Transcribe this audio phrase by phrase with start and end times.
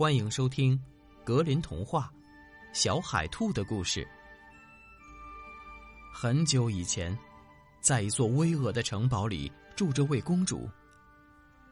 [0.00, 0.74] 欢迎收听
[1.24, 2.10] 《格林童话》
[2.72, 4.00] 《小海兔的故事》。
[6.10, 7.14] 很久以前，
[7.82, 10.66] 在一座巍峨的城堡里住着位公主。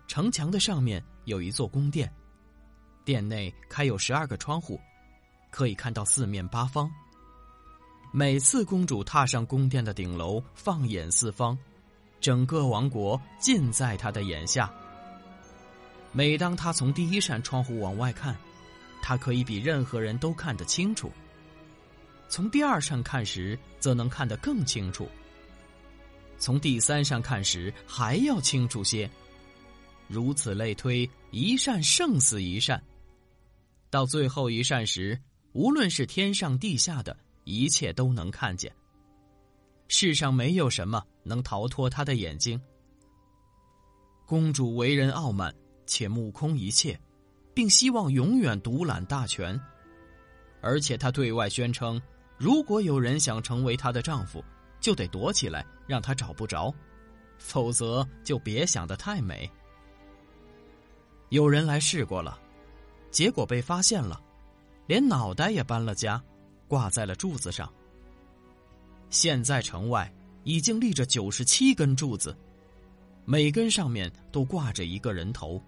[0.06, 2.12] 城墙的上面有一座宫殿，
[3.03, 4.79] 殿内开有十二个窗户，
[5.50, 6.90] 可以看到四面八方。
[8.12, 11.56] 每次公主踏上宫殿的顶楼，放眼四方，
[12.20, 14.70] 整个王国尽在她的眼下。
[16.12, 18.36] 每当她从第一扇窗户往外看，
[19.02, 21.09] 她可以比任何人都看得清楚；
[22.28, 25.06] 从第二扇看时，则能看得更清楚；
[26.38, 29.10] 从第三扇看时，还要清楚些。
[30.06, 32.83] 如此类推，一扇胜似一扇。
[33.91, 35.20] 到最后一扇时，
[35.52, 37.16] 无论是天上地下的。
[37.50, 38.70] 一切都能看见。
[39.88, 42.61] 世上没有什么能逃脱他的眼睛。
[44.27, 45.55] 公主为人傲慢，
[45.88, 46.97] 且目空一切，
[47.52, 49.60] 并希望永远独揽大权。
[50.61, 52.00] 而且她对外宣称，
[52.36, 54.44] 如果有人想成为她的丈夫，
[54.78, 56.72] 就得躲起来，让他找不着，
[57.39, 59.50] 否则就别想得太美。
[61.31, 62.39] 有人来试过了，
[63.11, 64.22] 结果被发现了，
[64.86, 66.22] 连脑袋也搬了家。
[66.69, 67.72] 挂在了柱子上。
[69.09, 70.12] 现在城外
[70.44, 72.36] 已经立着九十七根柱子，
[73.25, 75.59] 每根上面都挂着一个人头。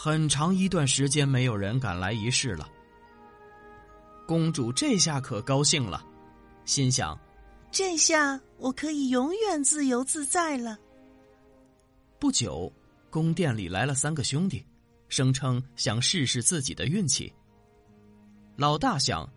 [0.00, 2.70] 很长一段时间没有人敢来一试了。
[4.28, 6.06] 公主这下可高兴了，
[6.64, 7.18] 心想：
[7.72, 10.78] 这下我可以永远自由自在了。
[12.20, 12.72] 不久，
[13.10, 14.64] 宫殿里来了三个兄弟，
[15.08, 17.32] 声称想试试自己的运气。
[18.54, 19.28] 老大想。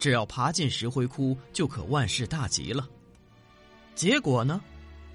[0.00, 2.88] 只要爬进石灰窟，就可万事大吉了。
[3.96, 4.60] 结果呢，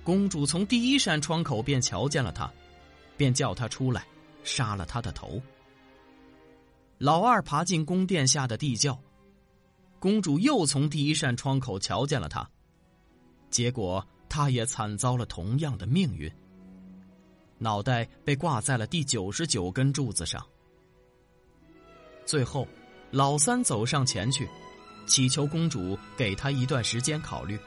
[0.04, 2.52] 公主从第一扇窗口便瞧见了他，
[3.16, 4.06] 便叫他出来，
[4.44, 5.42] 杀了他的头。
[6.98, 8.98] 老二爬进宫殿下的地窖，
[10.00, 12.50] 公主又从第一扇窗口瞧见了他，
[13.50, 16.32] 结果他也惨遭了同样的命运，
[17.58, 20.46] 脑袋被挂在了第九十九根柱子上。
[22.26, 22.68] 最后，
[23.12, 24.48] 老三走上前去。
[25.06, 27.60] 祈求公主给他一段时间考虑，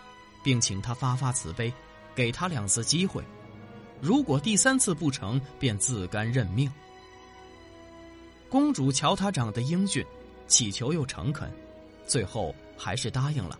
[0.43, 1.71] 并请他发发慈悲，
[2.15, 3.23] 给他两次机会。
[4.01, 6.71] 如果第三次不成，便自甘认命。
[8.49, 10.05] 公主瞧他长得英俊，
[10.47, 11.51] 乞求又诚恳，
[12.07, 13.59] 最后还是答应了。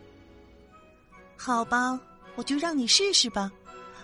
[1.37, 1.99] 好吧，
[2.35, 3.51] 我就让你试试吧。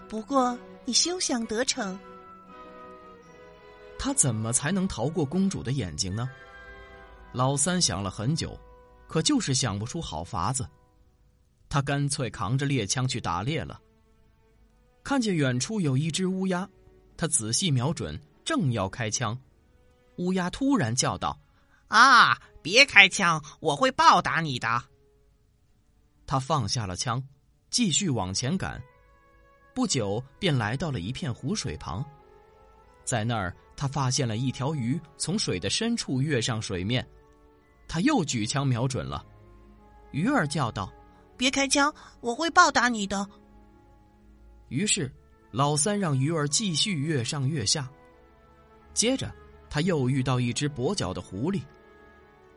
[0.09, 1.99] 不过你休想得逞。
[3.99, 6.29] 他怎么才能逃过公主的眼睛呢？
[7.33, 8.59] 老三想了很久。
[9.09, 10.67] 可就是想不出好法子，
[11.69, 13.79] 他干脆扛着猎枪去打猎了。
[15.05, 16.69] 看见远处有一只乌鸦，
[17.17, 19.39] 他仔细瞄准，正要开枪，
[20.17, 21.39] 乌鸦突然叫道
[21.89, 24.85] ：“啊，别开枪，我会报答你的。”
[26.25, 27.23] 他放下了枪，
[27.69, 28.81] 继续往前赶，
[29.75, 32.05] 不久便来到了一片湖水旁，
[33.05, 37.07] 在那儿他发现了一条鱼从水的深处跃上水面。
[37.89, 39.23] 他又举枪瞄准了，
[40.13, 40.91] 鱼儿叫道
[41.37, 43.29] ：“别开枪，我会报答你的。”
[44.73, 45.13] 于是，
[45.51, 47.87] 老三让鱼儿继续越上越下。
[48.95, 49.31] 接着，
[49.69, 51.61] 他又遇到一只跛脚的狐狸，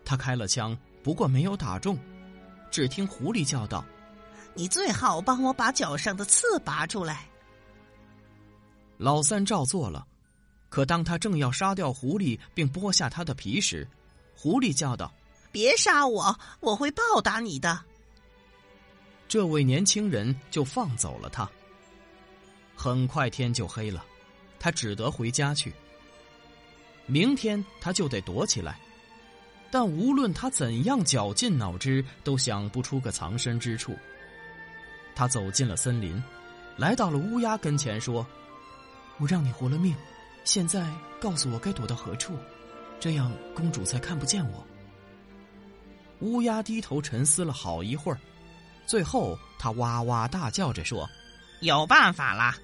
[0.05, 1.99] 他开了枪，不过没有打中。
[2.71, 3.83] 只听狐狸叫道
[4.55, 7.27] ：“你最好帮我把脚上的刺拔出来。”
[8.97, 10.07] 老三照做了，
[10.69, 13.85] 可当他正要杀掉狐狸并剥下它的皮时，
[14.37, 15.13] 狐狸叫道。
[15.51, 17.77] 别杀我，我会报答你的。
[19.27, 21.49] 这位年轻人就放走了他。
[22.75, 24.05] 很快天就黑了，
[24.59, 25.73] 他只得回家去。
[27.07, 28.79] 明天他就得躲起来，
[29.71, 33.95] 但无论他怎样绞尽脑汁，都想不出个藏身之处。
[35.15, 36.21] 他走进了森林，
[36.77, 38.25] 来到了乌鸦跟前，说
[39.17, 39.95] ：“我让你活了命，
[40.43, 40.91] 现在
[41.21, 42.37] 告诉我该躲到何处，
[42.99, 44.65] 这样公主才看不见我。”
[46.21, 48.19] 乌鸦低头沉思了好一会儿，
[48.85, 51.07] 最后他哇哇大叫着说
[51.61, 52.57] ：“有办法啦！”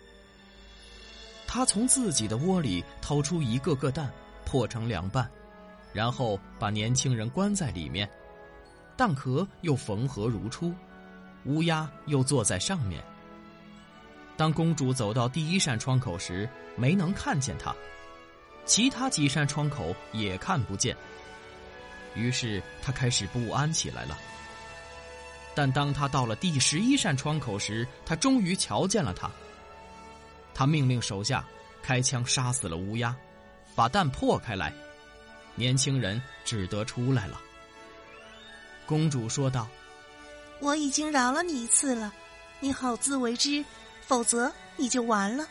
[1.53, 4.09] 他从自己的窝里掏出一个个蛋，
[4.45, 5.29] 破成两半，
[5.91, 8.09] 然后把年轻人关在里面，
[8.95, 10.73] 蛋壳又缝合如初，
[11.43, 13.03] 乌鸦又坐在上面。
[14.37, 17.75] 当公主走到第一扇窗口时，没能看见他，
[18.63, 20.95] 其他几扇窗口也看不见。
[22.15, 24.17] 于是他开始不安起来了。
[25.53, 29.29] 但当他到了第十一扇窗口时，他终于瞧见了他。
[30.53, 31.45] 他命令手下
[31.81, 33.15] 开枪杀死了乌鸦，
[33.75, 34.73] 把蛋破开来。
[35.55, 37.39] 年轻人只得出来了。
[38.85, 39.67] 公主说道
[40.59, 42.13] ：“我已经饶了你一次了，
[42.59, 43.63] 你好自为之，
[44.01, 45.47] 否则你就完了。”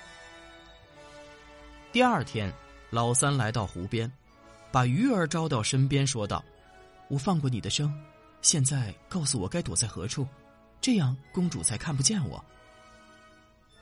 [1.93, 2.53] 第二天，
[2.91, 4.11] 老三来到湖边，
[4.71, 6.45] 把鱼儿招到身边，说道
[7.09, 7.93] ：“我放过你的生，
[8.43, 10.27] 现在告诉我该躲在何处，
[10.81, 12.43] 这样公主才看不见我。”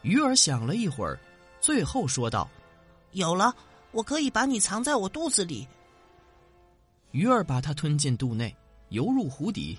[0.03, 1.19] 鱼儿想了一会儿，
[1.61, 2.49] 最后说道
[3.13, 3.55] ：“有了，
[3.91, 5.67] 我可以把你藏在我肚子里。”
[7.13, 8.55] 鱼儿把它吞进肚内，
[8.91, 9.79] 游入湖底。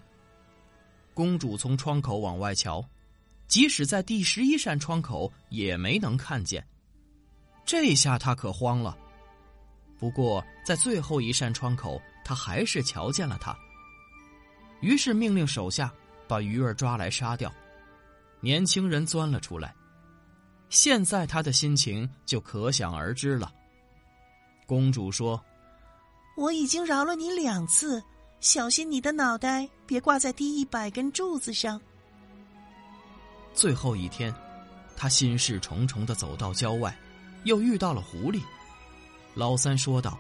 [1.14, 2.84] 公主从窗口往外瞧，
[3.48, 6.66] 即使在第十一扇窗口也没能看见。
[7.66, 8.98] 这下她可慌了。
[9.98, 13.58] 不过在最后一扇窗口，她还是瞧见了他。
[14.82, 15.94] 于是命令手下
[16.28, 17.54] 把鱼儿抓来杀掉。
[18.40, 19.76] 年轻人钻了出来。
[20.70, 23.52] 现在他的心情就可想而知了。
[24.68, 25.44] 公主说
[26.38, 28.02] ：“我已经饶了你两次，
[28.40, 31.82] 小心你的脑袋别挂在第一百根柱子上。”
[33.52, 34.34] 最后一天，
[34.96, 36.96] 他心事重重的走到郊外，
[37.46, 38.42] 又遇到了狐狸。
[39.34, 40.20] 老三说道：“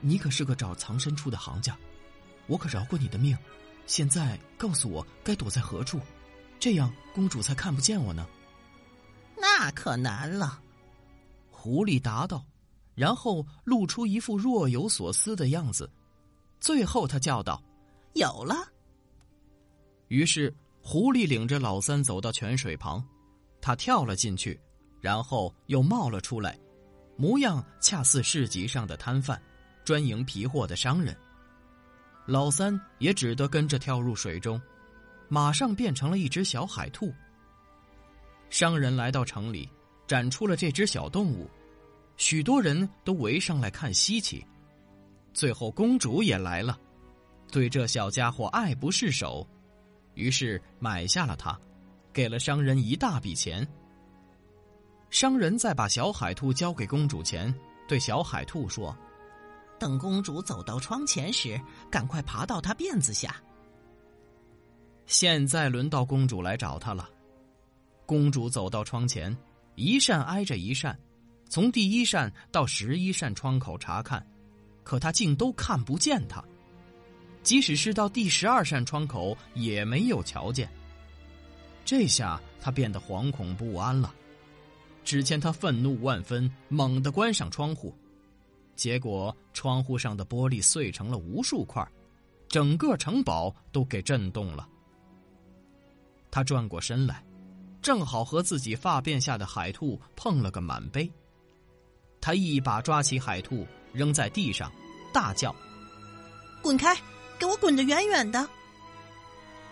[0.00, 1.76] 你可是个找藏身处的行家，
[2.46, 3.36] 我可饶过你的命。
[3.86, 6.00] 现在告诉我该躲在何处，
[6.60, 8.24] 这样公主才看不见我呢。”
[9.36, 10.60] 那可难了，
[11.50, 12.44] 狐狸答道，
[12.94, 15.90] 然后露出一副若有所思的样子。
[16.60, 17.62] 最后，他叫道
[18.14, 18.54] ：“有了！”
[20.08, 23.04] 于是，狐狸领着老三走到泉水旁，
[23.60, 24.60] 他跳了进去，
[25.00, 26.58] 然后又冒了出来，
[27.16, 29.40] 模样恰似市集上的摊贩，
[29.84, 31.16] 专营皮货的商人。
[32.26, 34.60] 老三也只得跟着跳入水中，
[35.28, 37.12] 马上变成了一只小海兔。
[38.52, 39.66] 商人来到城里，
[40.06, 41.48] 展出了这只小动物，
[42.18, 44.44] 许多人都围上来看稀奇。
[45.32, 46.78] 最后，公主也来了，
[47.50, 49.48] 对这小家伙爱不释手，
[50.12, 51.58] 于是买下了它，
[52.12, 53.66] 给了商人一大笔钱。
[55.08, 57.52] 商人在把小海兔交给公主前，
[57.88, 58.94] 对小海兔说
[59.80, 61.58] ：“等公主走到窗前时，
[61.90, 63.34] 赶快爬到她辫子下。”
[65.08, 67.08] 现在轮到公主来找他了。
[68.12, 69.34] 公主走到窗前，
[69.74, 71.00] 一扇挨着一扇，
[71.48, 74.22] 从第一扇到十一扇窗口查看，
[74.84, 76.44] 可她竟都看不见他。
[77.42, 80.70] 即使是到第十二扇窗口，也没有瞧见。
[81.86, 84.14] 这下她变得惶恐不安了。
[85.02, 87.96] 只见她愤怒万分，猛地关上窗户，
[88.76, 91.82] 结果窗户上的玻璃碎成了无数块，
[92.46, 94.68] 整个城堡都给震动了。
[96.30, 97.24] 她转过身来。
[97.82, 101.10] 正好和自己发辫下的海兔碰了个满杯，
[102.20, 104.70] 他一把抓起海兔扔在地上，
[105.12, 105.54] 大叫
[106.62, 106.96] ：“滚开，
[107.40, 108.48] 给我滚得远远的！”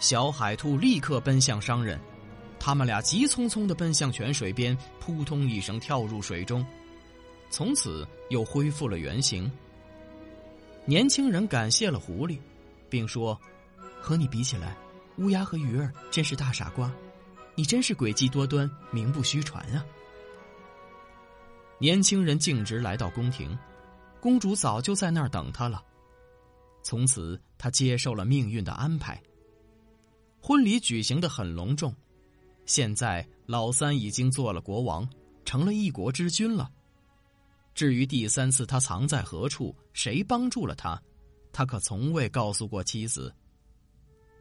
[0.01, 2.01] 小海兔立刻奔向商人，
[2.59, 6.67] 他们俩急匆匆的奔向泉水边，扑通一声跳入水中，
[7.49, 9.51] 从此又恢复了原形。
[10.85, 12.39] 年轻人感谢了狐狸，
[12.89, 13.39] 并说
[14.03, 14.77] ：“和你比起来，
[15.19, 16.91] 乌鸦和鱼儿真是大傻瓜。”
[17.61, 19.85] 你真是诡计多端，名不虚传啊！
[21.79, 23.55] 年轻人径直来到宫廷，
[24.19, 25.85] 公主早就在那儿等他了。
[26.83, 29.23] 从此，他接受了命运的安排。
[30.41, 31.95] 婚礼举行的很隆重，
[32.65, 35.07] 现在老三已经做了国王，
[35.45, 36.73] 成了一国之君了。
[37.75, 40.99] 至于第三次他藏在何处，谁帮助了他，
[41.53, 43.31] 他可从未告诉过妻子。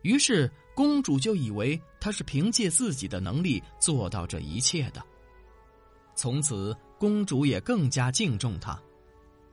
[0.02, 0.52] 于是。
[0.76, 5.04] 公主就以为他是凭借自己的能力做到这一切的。
[6.16, 8.82] 从此，公主也更加敬重他，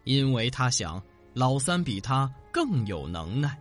[0.05, 1.03] 因为她想
[1.35, 3.61] 老三比他更有能耐。